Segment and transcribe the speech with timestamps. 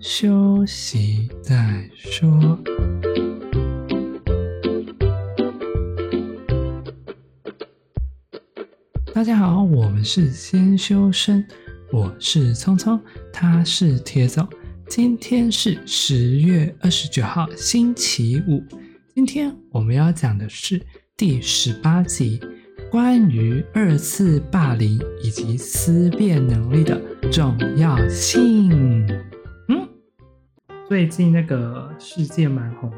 [0.00, 2.58] 休息再说。
[9.12, 11.44] 大家好，我们是先修身，
[11.92, 13.00] 我是聪聪，
[13.32, 14.46] 他是铁总。
[14.88, 18.62] 今天是十月二十九号，星期五。
[19.14, 20.80] 今天我们要讲的是
[21.16, 22.40] 第十八集。
[22.90, 26.98] 关于二次霸凌以及思辨能力的
[27.30, 29.06] 重要性。
[30.88, 32.96] 嗯，最近那个事件蛮红的。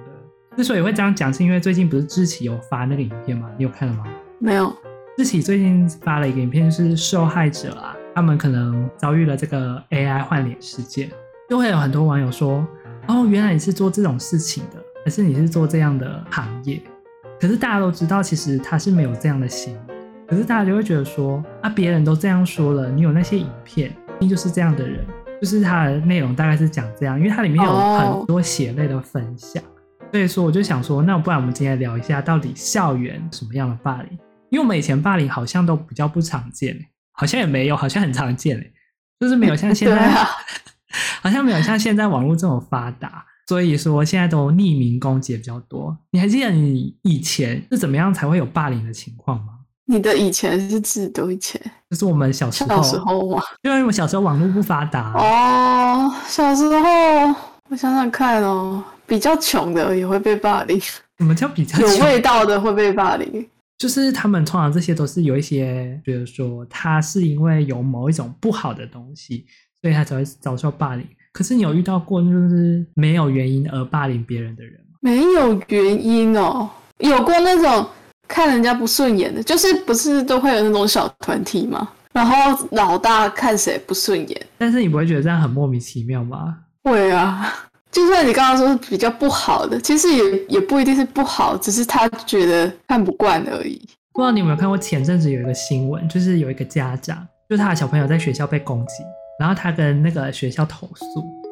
[0.56, 3.50] 之所以会这样讲，是因为最近不是志奇有发那个影片吗？
[3.56, 4.04] 你有看了吗？
[4.38, 4.72] 没有。
[5.16, 11.10] 志奇最近发了一个影片，就是受害者啊，他们可能遭遇了这个 AI 换脸事件，
[11.48, 12.66] 就会有很多网友说
[13.08, 16.80] ：“哦，原来你是做这种事情的，还是你是做这样的行业？”
[17.40, 19.94] 可是大家都知道，其实他是没有这样的行为。
[20.28, 25.04] 可是大家就会觉得说，啊，别人都这样说了，你有那些影片，你就是这样的人，
[25.40, 29.62] 就是它的内容大概是讲这样，因为它里面有很多血泪的分享。
[29.62, 30.10] Oh.
[30.12, 34.18] 所以说，我就想说，那不然我们今天聊一下，到底校园什么样的霸凌？
[34.50, 36.76] 因为我们以前霸凌好像都比较不常见，
[37.12, 38.72] 好像也没有，好像很常见，
[39.20, 40.26] 就是没有像现在，啊、
[41.22, 43.24] 好像没有像现在网络这么发达。
[43.46, 45.96] 所以说现在都匿名攻击比较多。
[46.10, 49.59] 你还记得你以前是怎么样才会有霸凌的情况吗？
[49.90, 51.60] 你的以前是指多以前？
[51.90, 52.68] 就是我们小时候。
[52.76, 53.42] 小时候吗？
[53.62, 55.12] 因为我小时候网络不发达。
[55.14, 57.34] 哦，小时候
[57.68, 60.80] 我想想看哦，比较穷的也会被霸凌。
[60.80, 61.96] 什么叫比较穷？
[61.96, 63.44] 有味道的会被霸凌？
[63.78, 69.44] 就是他们通常这些都是有一些，比如说他是因为有某一种不好的东西，
[69.82, 71.04] 所以他才会遭受霸凌。
[71.32, 74.98] 可是你有遇到过就是没有原因而霸凌别人的人吗？
[75.00, 77.88] 没有原因哦，有过那种
[78.30, 81.88] 看人家不顺眼的，就是不是都会有那种小团体吗？
[82.12, 82.34] 然后
[82.70, 86.56] 老大看谁不顺眼，但是你不会觉得这样很莫名其妙吗？
[86.84, 87.52] 会啊，
[87.90, 93.76] 就算你刚刚说是比较不好的，其实也也不一定是不好，只是他觉得看不惯而已。
[94.12, 99.02] 不知道你有没有看过前阵子有一个新闻，就是有一个家长，就是他的小朋友在学校被攻击。
[99.38, 101.04] 然后他跟那个学校投诉，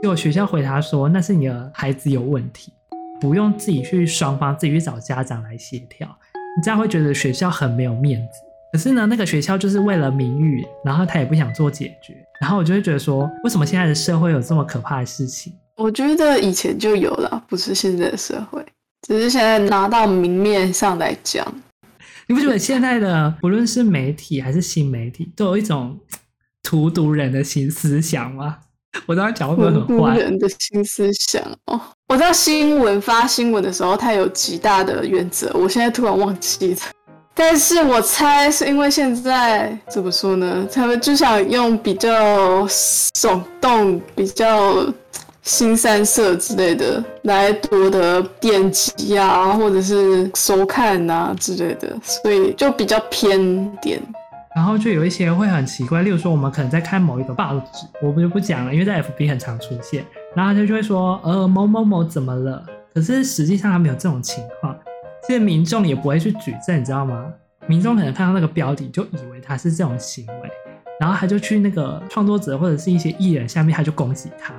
[0.02, 2.70] 结果学校回答说，那是你的孩子有问题，
[3.18, 6.06] 不用自己去双方自己去找家长来协调，
[6.58, 8.40] 你这样会觉得学校很没有面子。
[8.72, 12.12] 可是呢，那个学校就是为了名誉，然后他也不想做解决。
[12.40, 15.52] 然后我就会觉得说，为什么现在的社会有这么可怕的事情？
[15.76, 18.60] 我觉得以前就有了，不是现在的社会，
[19.06, 21.46] 只是现在拿到明面上来讲。
[22.26, 25.96] 你不觉得现在的不论是媒体还是新媒体，都有一种？
[26.60, 28.58] 荼毒人的新思想吗？
[29.06, 30.18] 我刚刚讲会不会很坏？
[30.18, 36.80] 人的新思想哦，我知道新闻发新闻的时候，它有极大的原则，我现在突然忘记了。
[37.34, 40.66] 但是我猜是因为现在怎么说呢？
[40.72, 44.84] 他们就想用比较耸动、比较
[45.42, 54.02] 新三色之类的来夺得点击啊，或者是收看啊之类的，所以就比较偏点。
[54.58, 60.04] 然后就有一些会很奇怪，例如说我们可能在看某一个报纸，我们就不讲了，因为在 FB 很常出现。
[60.34, 62.66] 然后他就会说，呃，某某某怎么了？
[62.92, 64.76] 可是实际上他没有这种情况，
[65.24, 67.32] 其实民众也不会去举证，你知道吗？
[67.68, 70.50] 民众可能看到那个标题就以为他是这种行为，
[70.98, 74.52] 然后他就去那个创作者或者是一些艺人下面，他就攻击他。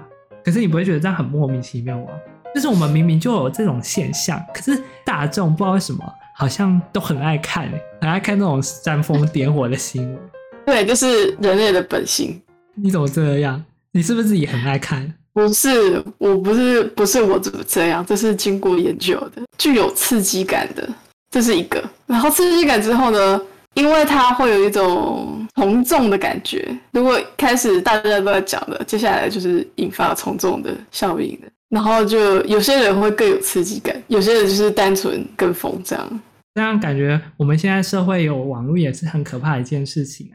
[0.45, 2.11] 可是你不会觉得这样很莫名其妙吗？
[2.55, 6.01] 就是我们明明就有这种现象，可是大众不知道为什么。
[6.39, 7.69] 好像都很爱看，
[7.99, 10.17] 很爱看那种煽风点火的新闻。
[10.65, 12.41] 对，就是人类的本性。
[12.75, 13.61] 你怎么这样？
[13.91, 15.13] 你是不是也很爱看？
[15.33, 18.05] 不是，我不是，不是我怎么这样？
[18.05, 20.87] 这是经过研究的，具有刺激感的，
[21.29, 21.83] 这是一个。
[22.07, 23.41] 然后刺激感之后呢，
[23.73, 26.73] 因为它会有一种从众的感觉。
[26.91, 31.47] 如果开始大家都在讲的，接下来就是引发从众的效应的。
[31.67, 36.21] 然后就有些人会更有刺激感，有些人就是单纯跟风这样。
[36.59, 40.29] 这样感觉，我们现在社会有网络也是很可怕的一件事情。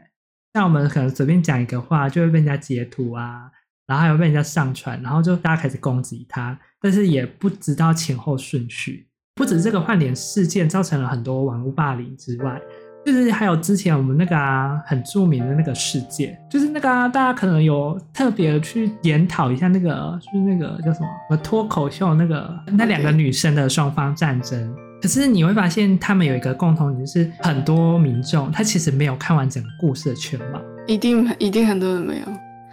[0.55, 3.43] 像我们可能随便讲一个话，就会被人家截图啊，
[3.85, 9.07] 然后还有被人家上传，然后就大家开始攻击他，但是也不知道前后顺序。
[9.35, 12.59] 不止这个换脸事件造成了很多网络霸凌之外，
[13.05, 24.75] 就是还有之前我们那个啊很著名的那个事件，就是那个啊大家可能有特别去检讨一下那个，就是那个叫什么脱口秀那个那两个女生的双方战争。
[25.05, 30.59] 可是你会发现，他们有一个共同点，就是很多民众他其实没有看完整个故事的全貌。
[30.87, 32.25] 一定一定很多人没有，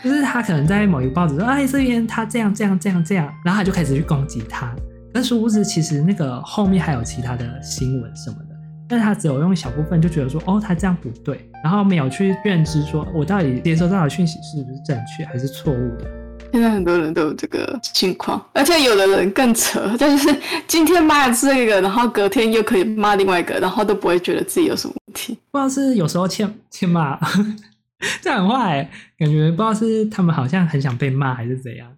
[0.03, 4.75] 就是他可能在某一个报纸说，哎，这边他这样这样这样这样，然后他就开始去攻击他。
[5.13, 8.57] 但殊不知，其实那个后面还有其他的新闻什么的，
[8.89, 16.07] 但是他只有用小部分就觉得说，哦，他这样不对，然后没有去认知说，我到底接收到的讯息是不是正确还是错误的。
[16.53, 20.29] 现在很多人都有这个情况，而且有的人更扯，就是
[20.67, 25.33] 今天骂这个，然后隔天又可以骂另外一个，然后都不会觉得自己有什么问题。
[25.51, 27.19] 不知道是有时候欠欠骂，
[28.21, 28.89] 这样很坏，
[29.19, 31.89] 感觉不知道是他们好像很想被骂还是怎样。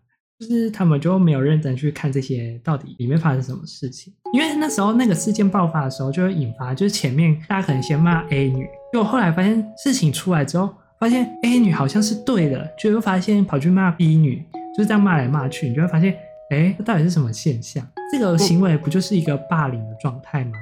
[0.40, 14.42] 就是他们就没有认真去看这些到底里面发生什么事情，因为那时候那个事件爆发的时候，就会引发就是前面大家可能先骂 A 女，结果后来发现事情出来之后，发现 A 女好像是对的，就会发现跑去骂 B 女，
[14.76, 16.14] 就是这样骂来骂去，你就会发现，
[16.50, 17.86] 哎，这到底是什么现象？
[18.12, 20.52] 这个行为不就是一个霸凌的状态吗？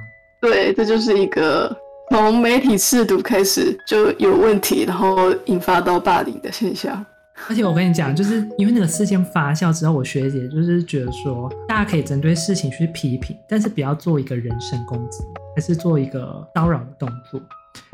[0.41, 1.75] 对，这就是一个
[2.09, 7.05] 从媒体试读开始就有问题，然后引发到霸凌的现象。
[7.49, 15.23] 而且我跟你讲，就是因为那个事件发酵之后，我学姐就是觉得说，大家可以针对事情去批评，但是不要做一个人身攻击，
[15.55, 17.41] 还是做一个骚扰的动作。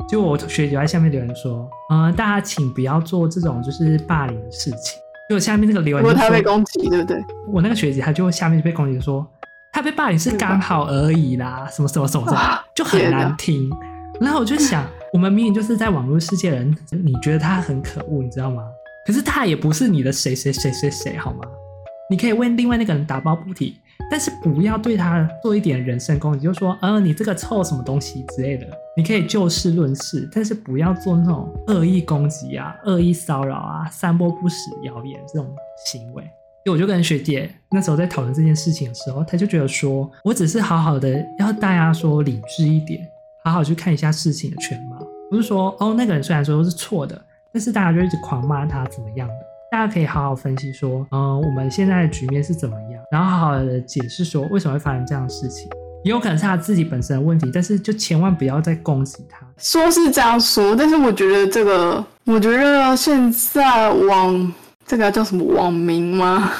[0.08, 4.98] 就我学姐在下面留言说，嗯，大家请不要做这种就是霸凌的事情。
[5.28, 7.22] 就下面那个留言，如果他被攻击，对不对？
[7.46, 9.24] 我那个学姐她就下面就被攻击说，
[9.72, 13.70] 她被霸凌是刚好而已啦，什么什么什么什么，就很难听。
[14.20, 14.84] 然后我就想，
[15.14, 18.64] 我们明明就是在网络世界的人，你觉得他很可恶，你知道吗？
[19.06, 21.44] 可是他也不是你的谁谁谁谁谁，好吗？
[22.10, 23.72] 你可以为另外那个人打抱不平，
[24.10, 28.66] 但是不要对他做一点人身攻击，就说，呃，你这个臭什么东西之类的。
[28.96, 35.48] 你可以就事论事，但是不要做那种恶意攻击啊、恶意骚扰啊、散播不实谣言这种
[35.86, 36.22] 行为。
[36.64, 43.00] 所以我就跟学姐那时候在讨论这件事情的时候，她就觉得说，我只是好好的要大家说理智一点，
[43.44, 44.98] 好好去看一下事情的全貌，
[45.30, 47.20] 不是说哦，那个人虽然说是错的。
[47.52, 49.34] 但是大家就一直狂骂他怎么样的？
[49.70, 55.70] 大家可以好好分析说，嗯，我们现在的局面是怎么样，然后好好的解释说为什么会发生这样的事情。
[56.02, 59.46] 也有可能是他自己本身的问题，但是就千万不要再攻击他。
[59.58, 64.52] 说是这样说，但是我觉得这个，我觉得现在网
[64.84, 66.50] 这个叫什么网民吗？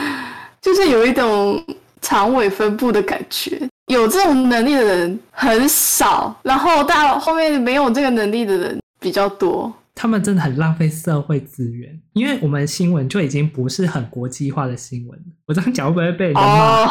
[0.62, 1.62] 就是有一种
[2.00, 9.70] 长尾分布的感觉，有这种能力的人很少，然后到后面没有这个能力的人比较多。
[9.94, 15.18] 他们真的很浪费社会资源，因为我们新闻就已经不是很国际化的新闻。
[15.46, 16.86] 我这样讲会不会被人骂？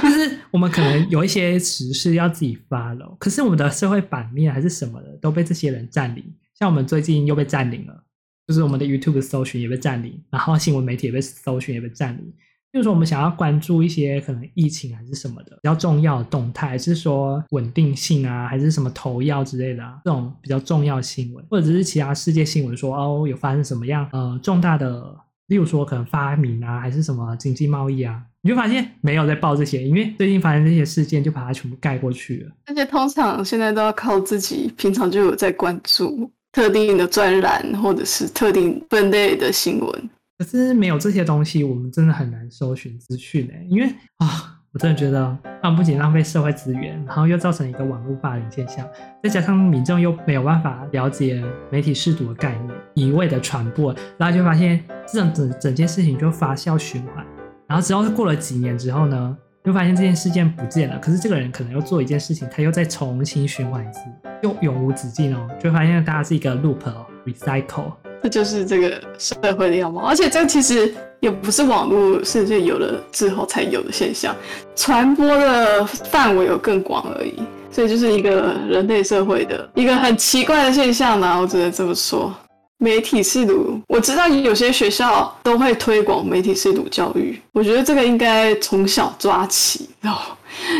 [0.00, 6.24] 就是我们可能有一些时事要自己 follow，可是我们的社会版面还是什么的都被这些人占领。
[6.58, 8.04] 像我们最近又被占领了，
[8.46, 12.32] 就是我们的 YouTube 搜寻也被占领，然后新闻媒体也被搜寻也被占领。
[12.72, 25.16] 就是说，我们想要关注一些可能疫情还是什么的比较重要的动态，还是说稳定性啊，还是什么投药之类的啊，这种比较重要新闻，或者是其他世界新闻说哦，有发生什么样呃重大的，
[25.46, 32.52] 例如说可能发明啊，还是什么经济贸易啊，你就发现没有在报这些，因为最近发生这些事件就把它全部盖过去了。
[32.66, 40.10] 而且通常现在都要靠自己，平常就有在关注特定的专栏或者是特定分类的新闻。
[40.38, 43.66] 可是没有这些东西，我们真的很难搜寻资讯诶。
[43.70, 43.88] 因为
[44.18, 45.24] 啊，我真的觉得，
[45.62, 48.86] 啊不仅浪费社会资源，然后又造成一个网络霸凌现象，
[49.22, 57.24] 再加上民众又没有办法了解媒体识读的概念，一味的传播，然后就发现这种整整件事情就发酵循环。
[57.66, 64.00] 然后之后过了几年之后呢，就发现这件事件不见了，可是这个人可能又做一件事情，他又再重新循环一次，
[64.42, 67.94] 又永无止境哦，就发现大家是一个 loop 哦，recycle。
[68.22, 74.34] 这就是这个社会的样貌，而且这其实也不是网络世界有了之后才有的现象，
[74.74, 77.34] 传播的范围有更广而已，
[77.70, 82.34] 所以就是一个人类社会的一个很奇怪的现象呢，我只能这么说。
[82.78, 90.36] 媒体识读，我知道有些学校都会推广媒体识读教育，我觉得这个应该从小抓起，然后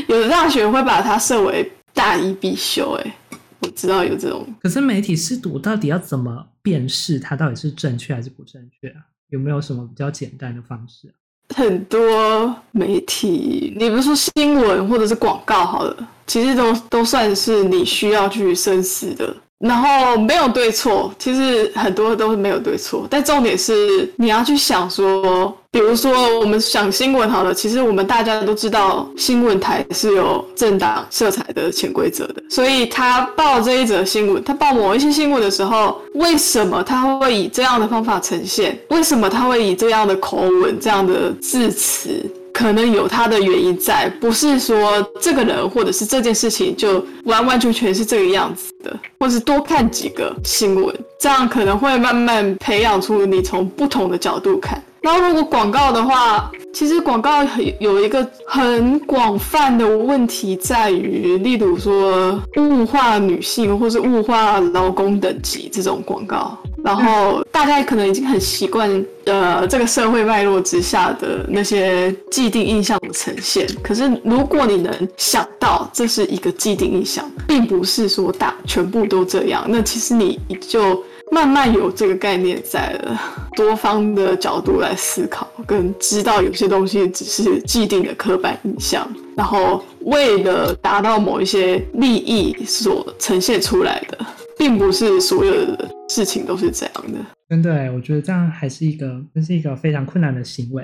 [0.06, 3.14] 有的大学会把它设为大一必修，哎。
[3.60, 9.06] 我知道有这种，可是媒体识读到底要怎么辨识它到底是正确还是不正确啊？
[9.28, 11.14] 有没有什么比较简单的方式？
[11.54, 19.34] 很多媒体，你比如说新闻或者是广告，好了，其实都都算是你需要去深思的。
[19.58, 38.78] 然后没有对错，其实很多都是没有对错，但重点是你要去想说，比如说我们想新闻好了，其实我们大家都知道新闻台是有政党色彩的潜规则的，所以他报这一则新闻，他报某一些新闻的时候，为什么他会以这样的方法呈现？
[38.90, 42.10] 为什么他会以这样的口吻、这样的字词？
[42.56, 54.82] 可能有他的原因在，不是说这个人或者是这件事情就完完全全是这个样子的，或是多看几个新闻，这样可能会慢慢培养出你从不同的角度看。
[55.02, 57.44] 然后如果广告的话，其实广告
[57.78, 66.58] 有一个很广泛的问题在于，例如说物化女性或是物化劳工等级这种广告。
[66.86, 73.66] 然后大家可能已经很习惯呃这个社会脉络之下的那些既定印象的呈现。
[73.82, 81.02] 可是如果你能想到这是一个既定印象，并不是说大全部都这样，那其实你就
[81.32, 83.20] 慢慢有这个概念在了，
[83.56, 89.04] 多方的角度来思考，跟知道有些东西只是既定的刻板印象，
[89.36, 94.24] 然后为了达到某一些利益所呈现出来的，
[94.56, 97.18] 并不是所有的事情都是这样的。
[97.46, 100.82] 真的，我觉得这样还是一个，这是一个非常困难的行为。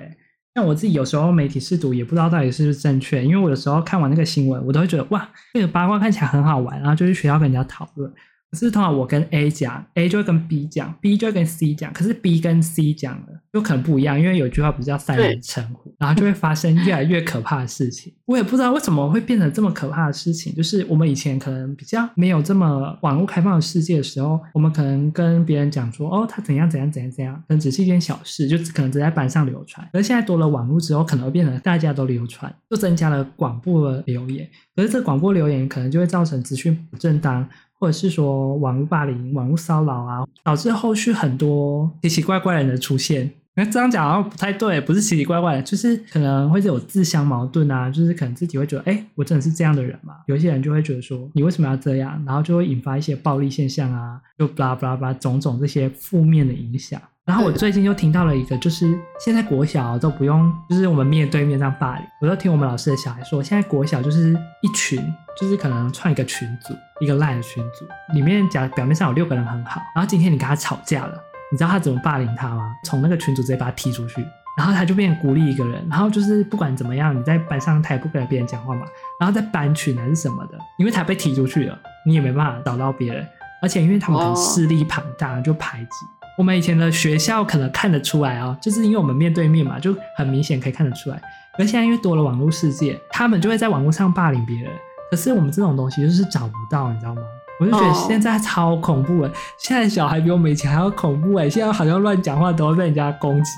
[0.54, 8.12] 像我自己有时候媒体试读也不知道到底是不是正确，因为我有时候看完那个新闻，我都会觉得哇，那个八卦看起来很好玩，然后就去学校跟人家讨论。
[8.52, 11.90] 可是通常我跟 A 讲，A 就会跟 B 讲，B 就会跟 C 讲。
[11.94, 18.12] 可是 B 跟 C 讲了，就可能不一样，因为有句话不是叫三人成虎，然后就会发生越来越可怕的事情。
[18.26, 20.54] 我也不知道为什么会变成这么可怕的事情。
[20.54, 29.88] 就是我们以前可能比较没有这么网络开放的世界的时候，我们可能跟别人讲说，哦，他怎样怎样怎样怎样，可能只是一件小事，就可能只在班上流传。
[29.94, 34.46] 而现在多了网络之后，可能会变成大家都流传，就增加了广播的留言。
[34.76, 37.48] 可是这广播留言可能就会造成资讯不正当。
[37.82, 43.28] 或者是说网络霸凌、网络骚扰啊，导致后续很多奇奇怪怪的人的出现。
[43.56, 50.14] 那这样讲好像不太对，不是奇奇怪怪的，就是可能会是有自相矛盾啊，就是可能自己会觉得，哎，我真的是这样的人嘛？
[50.28, 52.22] 有一些人就会觉得说，你为什么要这样？
[52.24, 57.02] 然后就会引发一些暴力现象啊，就巴拉巴拉巴拉种种这些负面的影响。
[57.24, 62.04] 然后我最近又听到了一个，就是现在国小都不用，就是我们面对面这样霸凌。
[62.20, 65.02] 我都听我们老师的小孩说，现在国小就是一群，
[65.40, 66.72] 就是可能创一个群组，
[67.02, 72.72] 一个烂的群组，里面假表面上有六个人很好，然后今天你跟他吵架了，你知道他怎么霸凌他吗？
[72.84, 74.24] 从那个群组直接把他踢出去，
[74.56, 78.86] 然后他就变成孤立一个人，然后就是不管怎么样，你在班上他也不跟别人讲话嘛，
[79.18, 83.26] 然后在班群还是什么的，因为他被踢出去了，你也没办法找到别人，
[83.60, 86.06] 而且因为他们可能势力庞大，就排挤。
[86.38, 91.20] 我们以前的学校可能看得出来哦，就是因为我们面对面嘛，就很明显可以看得出来。
[91.58, 94.70] 而现在因为多了网络世界，他们就会在网络上霸凌别人。
[95.12, 97.20] 可是我们这种东西就是找不到，你知道吗？
[97.60, 103.50] 我就觉得现在超恐怖诶，现在小孩比我们以前还要恐怖诶，现在好像乱讲话都会被人家攻击。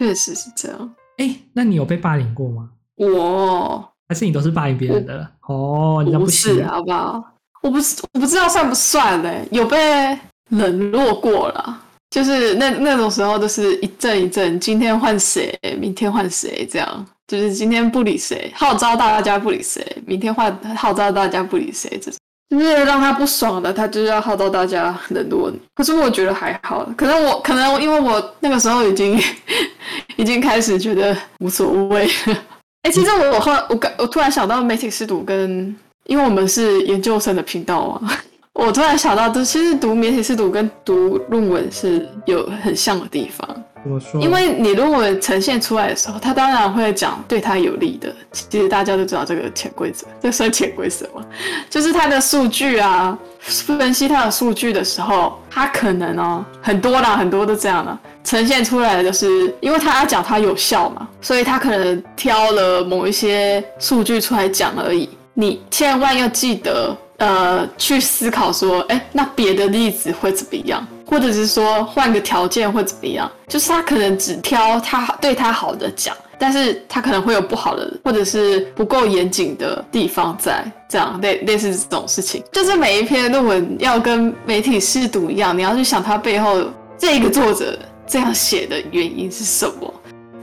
[0.00, 0.94] 确实是这样。
[1.18, 2.70] 哎，那你有被霸凌过吗？
[2.96, 5.28] 我还是你都是霸凌别人的？
[5.46, 7.22] 哦，你都不是，好不好？
[7.62, 9.46] 我不是，我不知道算不算嘞？
[9.50, 11.78] 有被冷落过了。
[12.12, 17.06] 就是那那种时候，都是一阵一阵，今天换谁，明天换谁，这样。
[17.26, 22.18] 就是今天不理谁，号召大家不理谁，明天换号召大家不理谁，这种。
[22.50, 25.58] 就是让他不爽的，他就是要号召大家冷落你。
[25.74, 29.18] 可是我觉得还好，可能我可能因为我那个时候已经
[30.16, 32.06] 已经开始觉得无所谓。
[32.82, 38.22] 哎、欸，其实我我后来我我突然想到媒体识读跟，因为我们是研究生的频道啊。
[38.54, 43.48] 我突然想到，就其实读媒体识读跟读论文是有很像的地方。
[44.20, 48.14] 因为你论文呈现出来的时候，他当然会讲对他有利的。
[48.30, 51.24] 其实大家都知道这个潜规则，这算潜规则吗？
[51.68, 65.08] 就是他的数据啊，分析他的数据的时候，他可能哦很多啦，很多都这样了，呈现出来的就是因为他要讲他有效嘛，所以他可能挑了某一些数据出来讲而已。
[65.34, 66.96] 你千万要记得。
[67.22, 70.84] 呃，去思考说，哎，那别的例子会怎么样？
[71.06, 73.30] 或者是说换个条件会怎么样？
[73.46, 82.42] 就是他可能只挑他对他好的讲，但是他可能会有不好的，或者是不够严谨的地方在，这样类类似这种事情。
[82.50, 86.60] 就是每一篇论文要跟媒体试读一样，你要去想他背后
[86.98, 89.94] 这个作者这样写的原因是什么，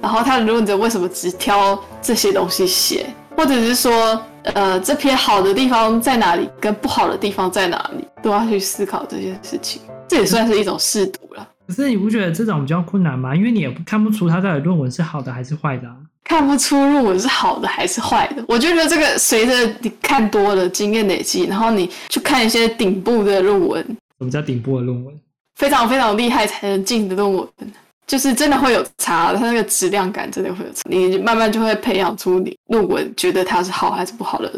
[0.01, 3.05] 然后他的论者为什么只挑这些东西写，
[3.36, 4.17] 或者是说。
[4.43, 9.81] 呃，这篇好的地方在哪里，跟不好的地方在哪里，都要去思考这件事情。
[10.08, 11.48] 这也算是一种试读了。
[11.67, 13.36] 可是你不觉得这种比较困难吗？
[13.36, 15.96] 因为你也看不出他到底论文是好的还是坏的啊。
[16.24, 18.43] 看不出论文是好的还是坏的。
[18.48, 23.84] 我觉得这个随着你看多了经验累积，然后你去看一些顶部的论文。
[24.17, 25.19] 什么叫顶部的论文？
[25.55, 27.48] 非常非常厉害才能进的论文。
[28.10, 34.51] 就是真的会有差，它那个质量感真的会有差，你慢慢就会培养出你论文觉得它是好还是不好的。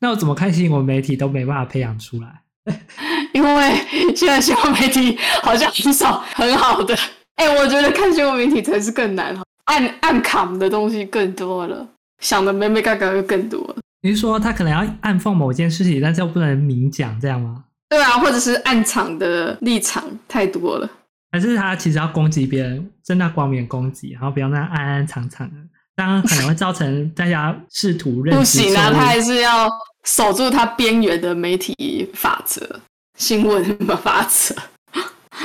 [0.00, 2.42] 那我怎么看新闻媒体都没办法培养出来？
[3.32, 3.72] 因为
[4.16, 6.92] 现在新闻媒体好像很少很好的。
[7.36, 9.32] 哎、欸，我觉得看新闻媒体才是更难，
[9.66, 11.86] 暗暗扛的东西更多了，
[12.20, 13.76] 想的眉眉角角又更多了。
[14.02, 17.62] 你是说他可能要暗讽某件事情，但是又不能明讲，这样吗？
[17.88, 20.90] 对啊，或者是暗藏的立场太多了。
[21.30, 25.56] 还是他其实要攻击别人，正大光明攻击，然后不要那样暗暗藏藏的，
[25.94, 28.38] 当然可能会造成大家试图认识。
[28.38, 29.68] 不行啊，他还是要
[30.04, 32.80] 守住他边缘的媒体法则、
[33.16, 33.62] 新闻
[33.98, 34.54] 法则。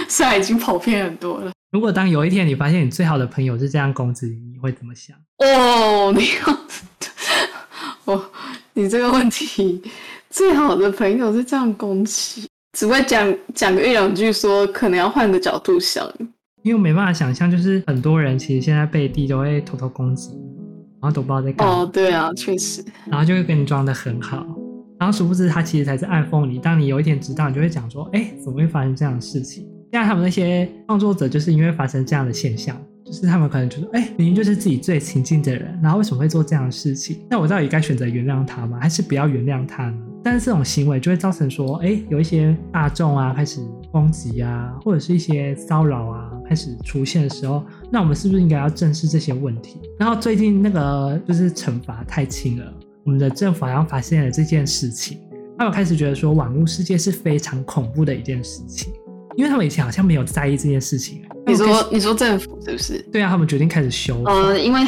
[0.08, 1.52] 虽然已经跑偏很多了。
[1.72, 5.16] 如果当有一天你发现你最好的朋友是这样攻击你，你会怎么想？
[5.38, 8.26] 哦，你要，哦，
[8.74, 9.82] 你这个问题，
[10.30, 16.06] 最好的朋友是这样攻击，只会讲讲个一两句说，说可能要换个角度想。
[16.64, 20.30] 因为我没办法想象，就是很多人其实现在背地都会偷偷攻击，
[21.02, 21.82] 然后都不知道在干嘛。
[21.82, 22.84] 哦，对啊，确实。
[23.06, 24.46] 然后就会跟你装的很好，
[24.98, 26.58] 然后殊不知他其实才是暗讽你。
[26.58, 32.76] 当你有一天知道，你就会讲说：“哎，怎么会发生这样的事情？”现在他们那些创作者就是因为发生这样的现象，
[33.06, 37.20] 就是他们可能就说：“哎，明明就是自己最亲近的人，然后为什么会做这样的事情？
[37.30, 38.80] 那我到底该选择原谅他吗？
[38.82, 43.60] 还是不要原谅他呢？”但是这种行为就会造成说：“哎，有一些大众啊开始
[43.92, 49.80] 攻击啊，或者是一些骚扰啊。”开始出现的时候，那我们是不是应该要正视这些问题？
[49.98, 52.74] 然后最近那个就是惩罚太轻了，
[53.06, 55.20] 我们的政府好像发现了这件事情，
[55.58, 58.92] 他们开始觉得说网络世界是非常恐怖的一件事情，
[59.38, 61.24] 因为他们以前好像没有在意这件事情。
[61.48, 63.02] 你说你说政府是不是？
[63.12, 64.22] 对啊，他们决定开始修。
[64.26, 64.82] 呃，因为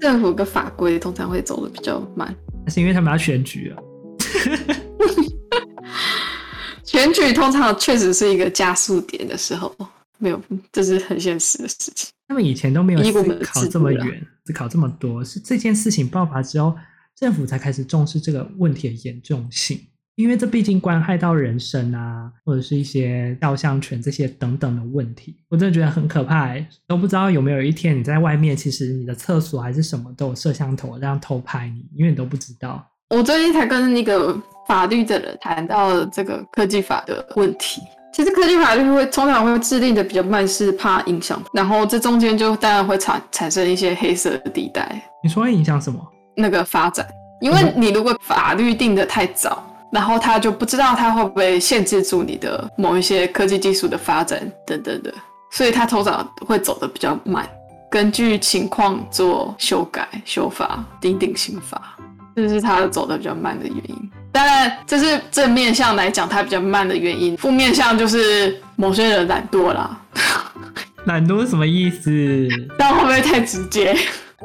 [0.00, 2.34] 政府的法规通常会走的比较慢，
[2.66, 3.82] 那是因为他们要选举了。
[6.84, 9.74] 选举通常确实是一个加速点的时候。
[10.22, 10.38] 没有，
[10.70, 12.10] 这是很现实的事情。
[12.28, 16.76] 他们以前都没有思考这么远，思考这么多，是这件事情爆发之后，
[17.16, 19.80] 政府才开始重视这个问题的严重性。
[20.16, 25.38] 因为这毕竟关害到人身啊，或者是一些肖像权这些等等的问题。
[25.48, 26.54] 我真的觉得很可怕，
[26.86, 32.89] 都不知道有没有一天你在外面，其实你的厕所还是什么都有摄像头这样偷拍你，因为你都不知道。
[33.10, 34.36] 我最近才跟那个
[34.68, 37.82] 法律的人谈到这个科技法的问题。
[38.12, 45.02] 其实科技法律会通常会制定的比较慢，是怕影响，然后这中间就当然会产产生一些黑色的地带。
[45.24, 46.00] 你说会影响什么？
[46.36, 47.04] 那个发展，
[47.40, 55.12] 因为你如果法律定得太早，然后他就不知道他会不会限制住你的某一些科技技术的发展等等的，
[55.50, 57.48] 所以他通常会走得比较慢，
[57.90, 61.96] 根据情况做修改、修法、订定新法，
[62.40, 64.10] 这是他走的比较慢的原因。
[64.32, 67.36] 当然，这是正面向来讲，他比较慢的原因。
[67.36, 70.00] 负面向就是某些人懒惰啦。
[71.06, 72.48] 懒惰是什么意思？
[72.78, 73.96] 但会不会太直接？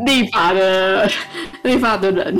[0.06, 1.10] 立法的
[1.64, 2.38] 立法的人，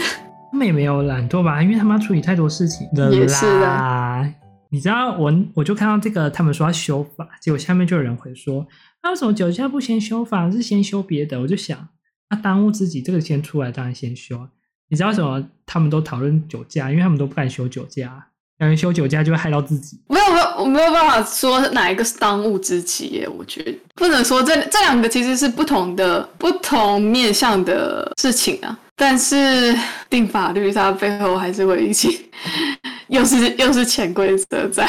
[0.52, 1.62] 他们也没有懒惰吧？
[1.64, 2.88] 因为他们要处理太多事情。
[3.12, 4.26] 也是啊。
[4.70, 8.66] 你知道我，我就看到这个，他们说要修法，结果下面就有人会说
[9.02, 11.88] ：“那为什么酒驾不先修法，是先修别的？”我就想，
[12.30, 14.48] 那耽误自己，这个先出来，当然先修。
[14.90, 16.90] 你知道为什么他们都讨论酒驾？
[16.92, 18.28] 因为他们都不敢修酒驾，
[18.60, 20.00] 感觉修酒驾就会害到自己。
[20.08, 23.28] 没有没有，我没有办法说哪一个是当务之急耶。
[23.28, 28.78] 我觉得不能说这这两个其实是不同的、不同面向的事情啊。
[28.96, 29.78] 但是
[30.10, 32.30] 定法律它背后还是会一起，
[33.10, 34.88] 又是又是潜规则在。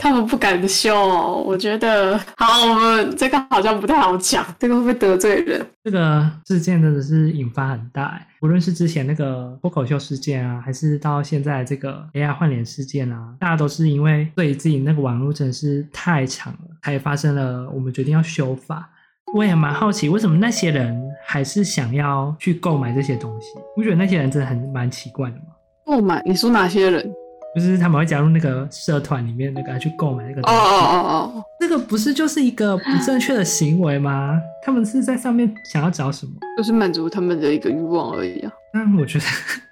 [0.00, 5.64] 他们不敢修，我觉得好，我们这个好像不太好讲，这个会不会得罪人？
[5.84, 18.88] 这个事件真的是引发很大，无论是之前那个脱口秀事件啊，还是到现在这个 AI 换脸事件啊，大家都是因为对自己那个网络真的是太长了，才发生了我们决定要修法。
[19.34, 23.48] 我也蛮好奇，为什么那些人还是想要去购买这些东西？
[23.76, 25.42] 我觉得那些人真的很蛮奇怪的嘛。
[25.84, 26.22] 购买？
[26.24, 27.12] 你说哪些人？
[27.54, 30.56] 就是他们会加入那个社团里面，那个去购买那个东西。
[30.56, 34.38] 哦哦哦哦，那个不是就是一个不正确的行为吗？
[34.64, 36.32] 他们是在上面想要找什么？
[36.56, 38.52] 就是满足他们的一个欲望而已啊。
[38.72, 39.24] 那我觉得，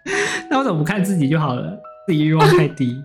[0.50, 1.78] 那我怎么不看自己就好了？
[2.06, 2.96] 自己欲望太低。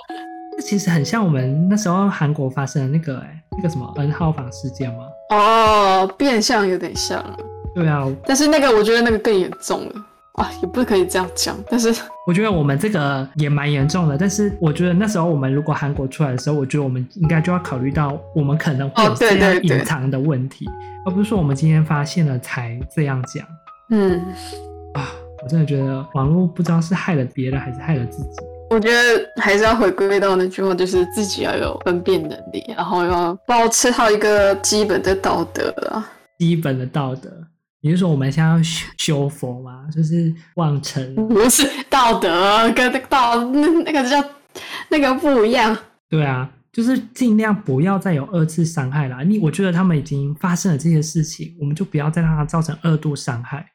[0.56, 5.04] 这其实很像我们那时候韩国发生的那个哎、欸，那个什么 N 号房事件吗？
[5.30, 7.22] 哦，变相有点像。
[7.74, 9.92] 对啊，但是那个我觉得那个更严重了。
[10.34, 11.94] 啊，也不可以这样讲，但是
[12.26, 14.16] 我觉得我们这个也蛮严重的。
[14.16, 23.46] 但是我觉得那时候我们如果韩国出来的时候，我觉得我们应该就要考虑到我们可能会有这样隐藏的问题，哦、对对对，而不是说我们今天发现了才这样讲。
[23.90, 24.18] 嗯，
[24.94, 25.10] 啊，
[25.42, 28.38] 我真的觉得网络不知道是害了别人还是害了自己。
[28.70, 37.30] 我觉得还是要回归到那句话，就是自己要有分辨能力，然后要保持好一个基本的道德啊，基本的道德。
[37.84, 39.88] 你是说我们现在要修修佛吗？
[39.92, 44.24] 就是望尘，不是道德跟道那那个叫
[44.88, 45.76] 那个不一样。
[46.08, 49.24] 对啊，就是尽量不要再有二次伤害啦。
[49.24, 53.66] 你我觉得他们已经发生了这些事情，我们就不要再让它造成二度伤害。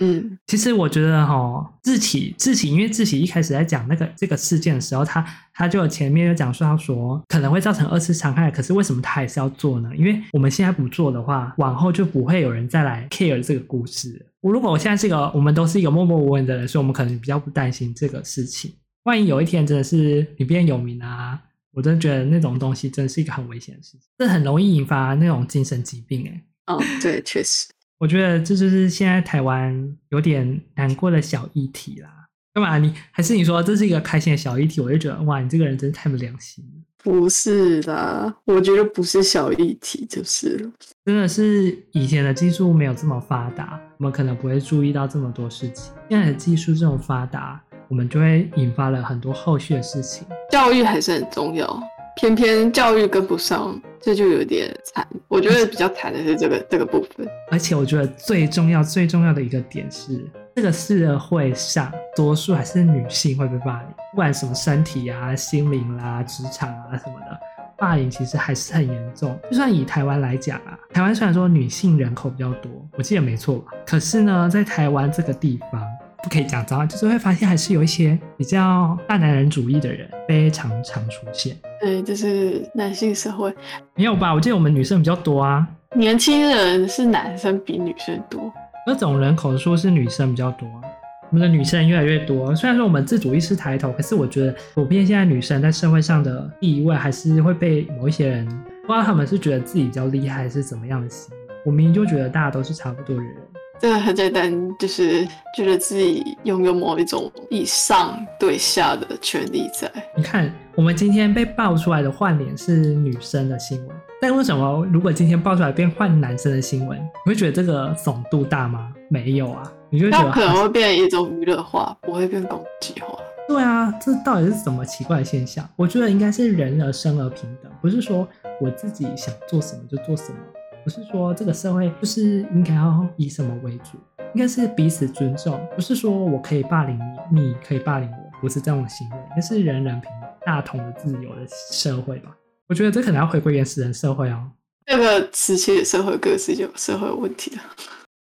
[0.00, 9.90] 嗯，其实我觉得哈，志祺志祺，因为志祺一开始在讲那个这个事件的时候，他他就前面就讲说，他说可能会造成二次伤害，可是为什么他还是要做呢？
[9.96, 14.26] 因为我们现在不做的话，往后就不会有人再来 care 这个故事。
[14.40, 18.72] 我如果我现在是一个，我们都是一个默默无闻的人，所以我们可能比较不担心这个事情。
[19.04, 21.40] 万一有一天真的是你变有名啊，
[21.72, 26.42] 我真的觉得那种东西真的是一个很危险的事情，这很容易引发那种精神疾病哎。
[26.66, 32.08] 哦，对，确实，我觉得这就是现在台湾有点难过的小议题啦。
[32.52, 32.78] 干嘛？
[32.78, 34.80] 你还是你说这是一个开心的小议题？
[34.80, 36.82] 我就觉得哇，你这个人真是太没良心了。
[37.02, 40.70] 不是啦，我觉得不是小议题，就是了。
[41.04, 45.92] 真的是以前的技术没有这么发达，我们可能不会注意到这么多事情。
[46.10, 50.26] 现在的技术这么发达，我们就会引发了很多后续的事情。
[50.50, 51.80] 教育还是很重要，
[52.16, 55.06] 偏偏教育跟不上，这就有点惨。
[55.28, 57.28] 我觉得比较惨的是这个这个部分。
[57.50, 60.24] 而且我觉得最重要最重要的一个点是，
[60.54, 67.38] 这个社会上多数还是女性会被霸凌，不管什么身体啊、心灵啦、啊、职场啊什么的。
[67.78, 73.72] 霸凌其实还是很严重，就算以台湾来讲啊，台湾虽然说女性人口比较多，我记得没错吧？
[73.86, 75.82] 可是呢，在台湾这个地方，
[76.26, 81.56] 不可以讲脏话，就是会发现还是有一些比较大男人主义的人非常常出现。
[81.80, 83.54] 对，就是男性社会
[83.94, 84.34] 没有吧？
[84.34, 88.52] 我记得我们女生比较多啊，年轻人是男生比女生多，
[88.84, 90.82] 那总人口数是女生比较多啊。
[91.30, 98.44] 我们的女生越来越多，虽然说我们自主意识抬头，可是我觉得普遍现在女生在社会上的地位还是会被某一些人，
[98.84, 101.32] 不知道他们是觉得自己比较厉害，还是怎么样的心。
[101.64, 103.32] 我明明就觉得大家都是差不多的人，
[103.78, 109.90] 这个很简单，就是觉得自己拥有某一种以上对下的权利在。
[110.16, 118.92] 你看，我们今天被爆出来的换脸是女生的新闻，但为什么如果今天爆出来变换男生的新闻，你会觉得这个耸度大吗？
[119.10, 119.62] 没有啊。
[119.88, 123.16] 你就觉得可能会变成一种娱乐化，不会变攻击化。
[123.46, 125.68] 对啊，这到底是什么奇怪的现象？
[125.76, 128.26] 我觉得应该是人而生而平等，不是说
[128.60, 130.38] 我自己想做什么就做什么，
[130.86, 133.98] 不是说这个社会就是应该要以什么为主，
[134.34, 136.96] 应该是彼此尊重，不是说我可以霸凌
[137.34, 142.30] 你，你可以霸凌我，不是这样的行为，应该是人人平等、大同的自由的社会吧？
[142.68, 144.48] 我觉得这可能要回归原始人社会哦。
[144.86, 147.56] 那个时期的社会各是有社会问题的。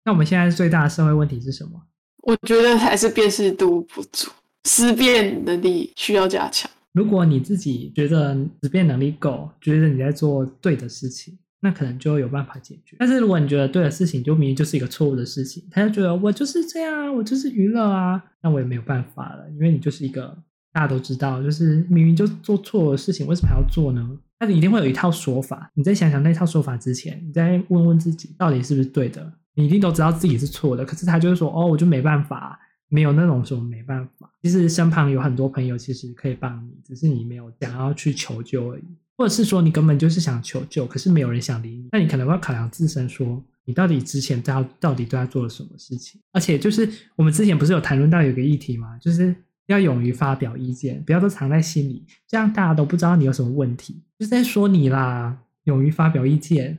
[0.04, 1.80] 那我们现在最大的社会问题是什么？
[2.24, 4.28] 我觉得还是辨识度不足，
[4.64, 6.68] 思辨能力需要加强。
[6.92, 12.96] 如果你自己觉得思辨能力够，觉得你在做对的事情，那可能就有办法解决。
[12.98, 20.36] 但是如果你觉得对的事情就明明就是一个错误的事情，他就觉得我就是这样，我就是娱乐啊，那我也没有办法了，因为你就是一个
[20.72, 24.18] 大家都知道，就是明明就做错的事情，为什么还要做呢？
[24.40, 25.68] 那你一定会有一套说法。
[25.74, 29.32] 你在想想那套说法之前，你再问问自己，到底是不是对的？
[29.54, 32.56] 你一定都知道自己是错的，可是他就是说，哦，我就没办法，
[32.88, 34.30] 没有那种什么没办法。
[34.40, 38.84] 其实身旁有很多朋友，其实可以帮你，只是你没有想要去求救而已，
[39.18, 41.88] 或者是说你根本就是想求救，可是没有人想理你。
[41.92, 46.20] 那你可能要考量自身，说你到底之前到到底对他做了什么事情？
[46.32, 48.96] 而且就是我们之前不是有谈论到有个议题吗？
[48.98, 49.34] 就是
[49.66, 55.36] 要勇于发表意见，不要都藏在心里，这样大家都不知道你有什么问题，就是在说你啦。
[55.64, 56.78] 勇于发表意见。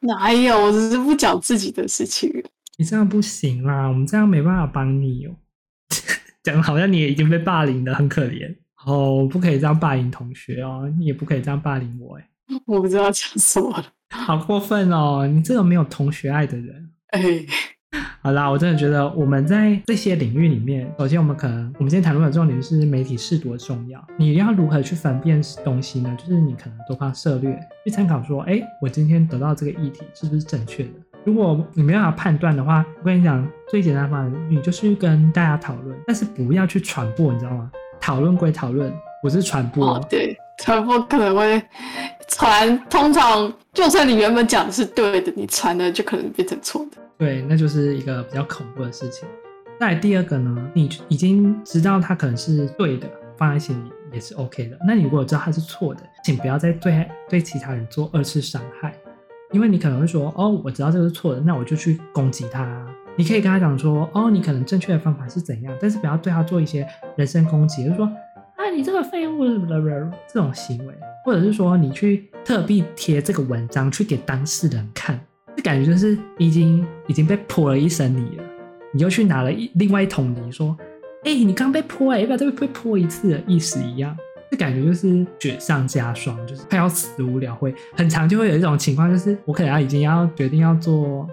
[0.00, 0.58] 哪有？
[0.64, 2.28] 我只是不讲自己的事情。
[2.76, 5.36] 你这样不行啦，我们这样没办法帮你哦。
[6.42, 8.56] 讲的好像你也已经被霸凌了，很可怜
[8.86, 9.28] 哦。
[9.30, 12.28] 不可以这样霸凌同学哦，你也不可以这样霸凌我哎。
[12.66, 15.26] 我不知道讲什么了，好过分哦！
[15.26, 16.90] 你这个没有同学爱的人。
[17.08, 17.20] 哎。
[18.20, 24.04] 好啦，我真的觉得我们在这些领域里面，首先我们可能，我们今天谈论的重点是媒体识读的重要。
[24.18, 26.14] 你要如何去分辨东西呢？
[26.18, 30.90] 就是你可能多方涉略，去参考说，哎，我今天得到这个议题是不是正确的？
[31.24, 37.70] 如果你没办法判断的话，我跟你讲，最简单的方法，你就是跟大家讨论，但是不要去传播，你知道吗？
[38.00, 39.94] 讨论归讨论，我是传播。
[39.94, 41.62] 哦，对，传播可能会
[42.28, 46.98] 传，通常就算你原本讲的是对的，你传的就可能变成错的。
[47.18, 49.28] 对，那就是一个比较恐怖的事情。
[49.80, 54.78] 再来第二个呢，你已经知道它可能是对的，放在心里也是 OK 的。
[54.86, 58.94] 那你如果知道它是错的，请不要再对对其他人做二次伤害，
[59.52, 62.86] 因为你可能会说，哦，我知道这个是错的，那我就去攻击他。
[63.16, 69.80] 你可以跟他讲说，哦，你可能正确的方法是怎样，但是不要对他做一些人身攻击，就是说，啊，你这个废物什么的
[70.32, 75.18] 这种行为，或者是说你去特地贴这个文章去给当事人看。
[75.56, 78.44] 这感觉就是已经已经被泼了一身泥了，
[78.92, 80.76] 你又去拿了一另外一桶泥，说
[81.24, 84.14] ：“哎、你刚被泼，要不要再被泼一次的？”意思一样，
[84.50, 87.74] 这感觉就是雪上加霜，就是快要死无聊会。
[87.94, 91.26] 很常就会有一种情况，就是我可能要已经要决定要做，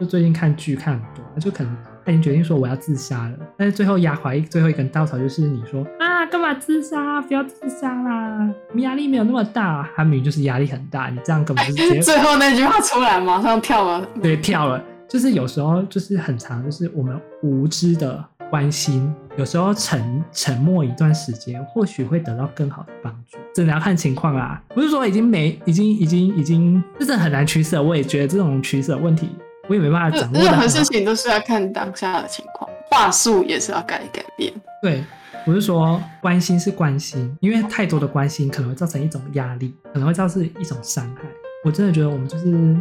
[0.00, 6.16] 就最近看剧看很多，就可能他已经决定说我要自杀了，但是最后压垮一最后一根稻草就是你说啊。
[6.26, 7.22] 干嘛自杀？
[7.22, 8.50] 不要自杀啦！
[8.72, 11.08] 你压力没有那么大，他明明就是压力很大。
[11.08, 14.04] 你这样根本就是直接 最后那句话出来，马上跳了。
[14.20, 14.82] 对，跳了。
[15.08, 23.38] 就是有时候就是很长，就是我们无知的关心，有时候沉沉默一段时间，或许会得到更好的帮助。
[23.54, 27.80] 真的要看情况啦，不是说已经没，已经已经已经，真的很难取舍。
[27.80, 29.30] 我也觉得这种取舍问题，
[29.68, 30.38] 我也没办法掌握。
[30.38, 34.52] 任何事情都是要看当下的情况，话术也是要改一改变。
[34.82, 35.04] 对，
[35.46, 41.22] 我是说关心是关心，因为太多的关心可能会造成一种压力，可能会造成一种伤害。
[41.64, 42.76] 我真的觉得我们就是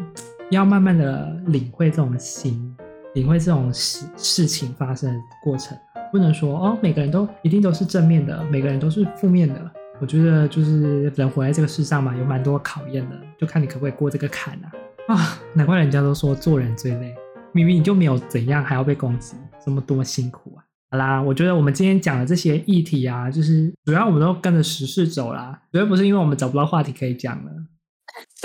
[0.51, 2.75] 要慢慢的领会这种心。
[3.15, 5.77] 领会这种事事情发生的过程，
[6.11, 9.71] 不能说哦，每个人都一定都是正面的，每个人都是负面的。
[10.01, 14.67] 我觉得就是人活在这个世上嘛，有蛮多考验的，就看你可不可以过这个坎啊！
[15.07, 17.13] 啊，难怪人家都说做人最累，
[17.53, 20.65] 明明你就没有怎样，还要被攻击，这么多辛苦啊！
[20.89, 27.51] 好啦，我觉得我们今天讲的这些议题啊，就是主要我们都跟着时事走啦，绝对不是因为我们找不到话题可以讲了。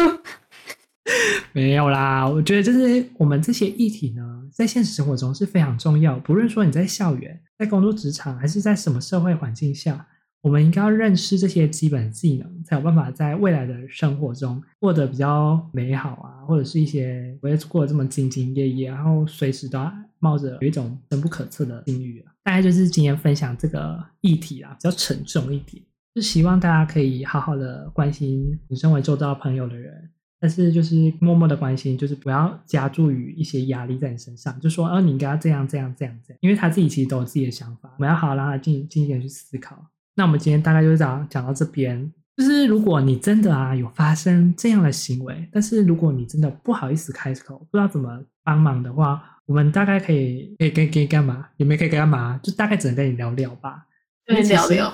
[1.52, 6.18] 没有啦，我觉得就是我们这些议题呢，在现实生活中是非常重要。
[6.18, 10.06] 不论说你在校园、在工作职场，还是在什么社会环境下，
[10.42, 22.32] 我们应该要认识这些基本技能，才有办法在未来的生活中过得比较美好啊，或者是一些不会过得这么兢兢业业，然后随时都要冒着有一种深不可测的境遇啊。
[22.42, 25.82] 大概就是今天分享这个议题啊，比较沉重一点，
[26.14, 30.10] 就希望大家可以好好的关心你身为周遭朋友的人。
[30.42, 39.86] 但是就是默默的关心，就是不要加注于一些压力在你身上，就说，哦，你应该要这样这样这样这样，因为他自己其实都有自己的想法，我们要好好让他进进一点去思考。
[40.14, 51.48] 那我们今天大概就是讲讲到这边，就是如果你真的啊有发生这样的行为，但是如果你真的不好意思开口，不知道怎么帮忙的话，我们大概可以可以可以可以干嘛？
[51.56, 52.38] 也没可以干嘛？
[52.42, 53.86] 就大概只能跟你聊聊吧，
[54.26, 54.92] 跟你聊聊。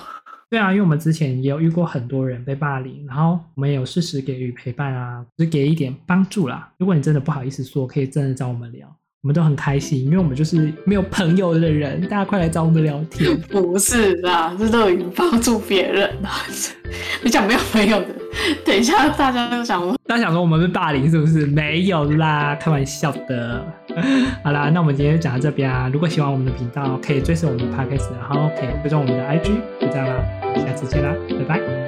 [0.49, 6.73] 对啊，因为我们之前也有遇过很多人被霸凌，然后我们也有适时给予陪伴啊，就是给一点帮助啦。
[6.79, 13.37] 如果你真的不好意思说，可以真的找我们聊，我们都很开心，因为我们就是没有朋友的人，大家快来找我们聊天。
[13.51, 16.31] 不是啦，这都已经帮助别人了。
[17.25, 18.07] 你讲没有朋友的，
[18.65, 21.45] 等一下大家都想说，大家想说我们是霸凌是不是？
[21.45, 23.67] 没有啦，开玩笑的。
[24.45, 25.91] 好啦，那我们今天就讲到这边啊。
[25.93, 30.23] 如果喜欢我们的频道，可以追随我们的 podcast，然后可以追踪我们的 IG，就这样啦。
[30.55, 31.13] 下次见啦，
[31.49, 31.86] 拜拜。